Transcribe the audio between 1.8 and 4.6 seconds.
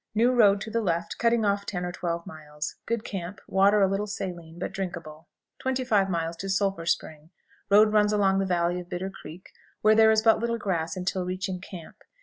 or twelve miles. Good camp; water a little saline,